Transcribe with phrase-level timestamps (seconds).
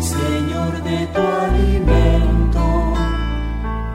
[0.00, 2.94] Señor, de tu alimento.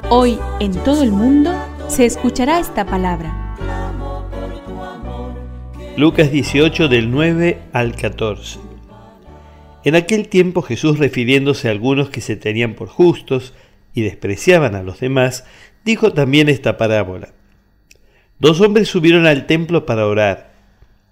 [0.10, 1.52] Hoy en todo el mundo
[1.90, 3.56] se escuchará esta palabra.
[5.98, 8.60] Lucas 18 del 9 al 14.
[9.84, 13.54] En aquel tiempo Jesús, refiriéndose a algunos que se tenían por justos
[13.94, 15.46] y despreciaban a los demás,
[15.86, 17.30] dijo también esta parábola.
[18.40, 20.54] Dos hombres subieron al templo para orar.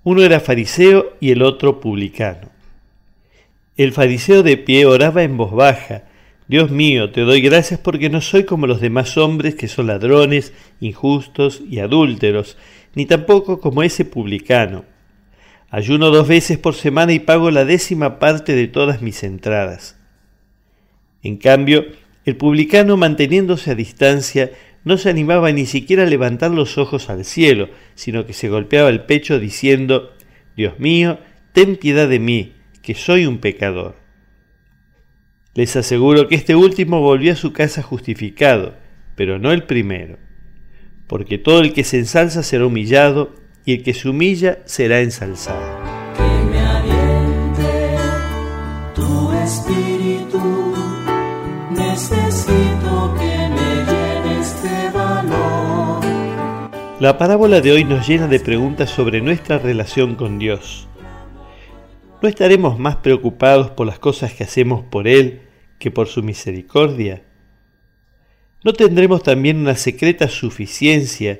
[0.04, 2.59] Uno era fariseo y el otro publicano.
[3.80, 6.04] El fariseo de pie oraba en voz baja.
[6.50, 10.52] Dios mío, te doy gracias porque no soy como los demás hombres que son ladrones,
[10.82, 12.58] injustos y adúlteros,
[12.94, 14.84] ni tampoco como ese publicano.
[15.70, 19.98] Ayuno dos veces por semana y pago la décima parte de todas mis entradas.
[21.24, 21.86] En cambio,
[22.26, 24.52] el publicano, manteniéndose a distancia,
[24.84, 28.90] no se animaba ni siquiera a levantar los ojos al cielo, sino que se golpeaba
[28.90, 30.12] el pecho diciendo,
[30.58, 31.20] Dios mío,
[31.54, 33.96] ten piedad de mí, que soy un pecador.
[35.54, 38.76] Les aseguro que este último volvió a su casa justificado,
[39.16, 40.18] pero no el primero,
[41.08, 45.62] porque todo el que se ensalza será humillado, y el que se humilla será ensalzado.
[46.16, 47.98] Que me aliente
[48.96, 50.74] tu espíritu.
[51.72, 56.04] Necesito que me llenes de valor.
[57.00, 60.89] La parábola de hoy nos llena de preguntas sobre nuestra relación con Dios.
[62.22, 65.44] ¿No estaremos más preocupados por las cosas que hacemos por Él
[65.80, 67.24] que por su misericordia?
[68.62, 71.40] ¿No tendremos también una secreta suficiencia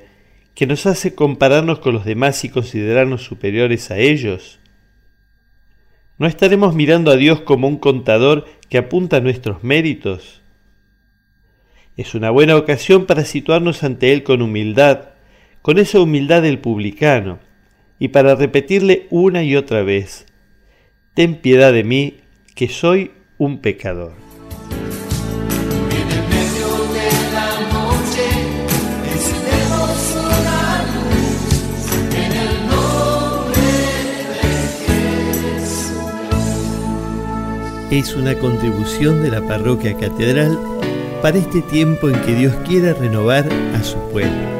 [0.54, 4.58] que nos hace compararnos con los demás y considerarnos superiores a ellos?
[6.16, 10.40] ¿No estaremos mirando a Dios como un contador que apunta nuestros méritos?
[11.98, 15.10] Es una buena ocasión para situarnos ante Él con humildad,
[15.60, 17.38] con esa humildad del publicano,
[17.98, 20.26] y para repetirle una y otra vez,
[21.14, 22.20] Ten piedad de mí,
[22.54, 24.12] que soy un pecador.
[37.90, 40.56] Es una contribución de la parroquia catedral
[41.22, 44.59] para este tiempo en que Dios quiere renovar a su pueblo.